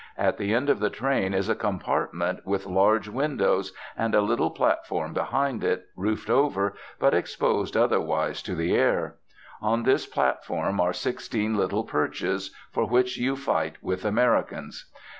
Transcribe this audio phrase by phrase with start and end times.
[0.17, 4.49] At the end of the train is a compartment with large windows, and a little
[4.49, 9.17] platform behind it, roofed over, but exposed otherwise to the air,
[9.61, 14.91] On this platform are sixteen little perches, for which you fight with Americans.